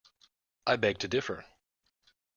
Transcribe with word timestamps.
I 0.65 0.77
beg 0.77 0.97
to 1.01 1.07
differ 1.07 1.45